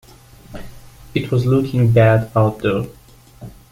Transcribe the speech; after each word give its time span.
It 1.13 1.29
was 1.29 1.45
looking 1.45 1.91
bad 1.91 2.31
out 2.35 2.57
there. 2.63 2.85